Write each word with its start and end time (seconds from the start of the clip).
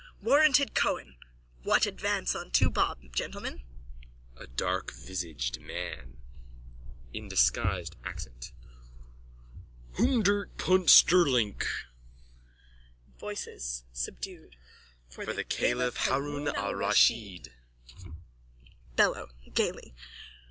Warranted 0.23 0.73
Cohen! 0.73 1.15
What 1.61 1.85
advance 1.85 2.33
on 2.35 2.49
two 2.49 2.71
bob, 2.71 3.13
gentlemen? 3.15 3.61
A 4.35 4.47
DARKVISAGED 4.47 5.59
MAN: 5.61 6.17
(In 7.13 7.27
disguised 7.29 7.95
accent.) 8.03 8.51
Hoondert 9.99 10.57
punt 10.57 10.87
sterlink. 10.87 11.67
VOICES: 13.19 13.83
(Subdued.) 13.93 14.55
For 15.07 15.23
the 15.31 15.43
Caliph. 15.43 15.97
Haroun 15.97 16.47
Al 16.47 16.73
Raschid. 16.73 17.53
BELLO: 18.95 19.29
_(Gaily.) 19.51 19.93